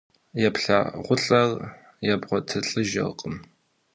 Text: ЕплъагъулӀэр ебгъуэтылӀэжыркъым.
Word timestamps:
ЕплъагъулӀэр 0.47 1.51
ебгъуэтылӀэжыркъым. 2.13 3.35